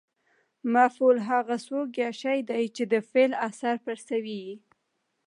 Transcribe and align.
مفعول 0.73 1.17
هغه 1.29 1.55
څوک 1.67 1.87
یا 2.01 2.09
شی 2.21 2.37
دئ، 2.49 2.65
چي 2.75 2.83
د 2.93 2.95
فعل 3.09 3.31
اثر 3.47 3.75
پر 3.85 3.97
سوی 4.07 4.35
يي. 4.45 4.53